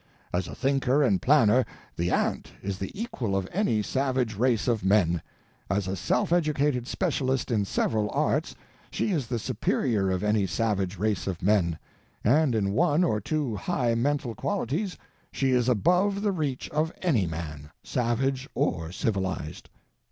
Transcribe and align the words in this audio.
As 0.33 0.47
a 0.47 0.55
thinker 0.55 1.03
and 1.03 1.21
planner 1.21 1.63
the 1.95 2.09
ant 2.09 2.53
is 2.63 2.79
the 2.79 2.89
equal 2.99 3.35
of 3.37 3.47
any 3.53 3.83
savage 3.83 4.33
race 4.33 4.67
of 4.67 4.83
men; 4.83 5.21
as 5.69 5.87
a 5.87 5.95
self 5.95 6.33
educated 6.33 6.87
specialist 6.87 7.51
in 7.51 7.65
several 7.65 8.09
arts 8.09 8.55
she 8.89 9.11
is 9.11 9.27
the 9.27 9.37
superior 9.37 10.09
of 10.09 10.23
any 10.23 10.47
savage 10.47 10.97
race 10.97 11.27
of 11.27 11.43
men; 11.43 11.77
and 12.23 12.55
in 12.55 12.71
one 12.73 13.03
or 13.03 13.21
two 13.21 13.55
high 13.55 13.93
mental 13.93 14.33
qualities 14.33 14.97
she 15.31 15.51
is 15.51 15.69
above 15.69 16.23
the 16.23 16.31
reach 16.31 16.67
of 16.71 16.91
any 17.03 17.27
man, 17.27 17.69
savage 17.83 18.49
or 18.55 18.91
civilized! 18.91 19.69